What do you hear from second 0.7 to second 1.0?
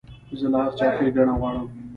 چا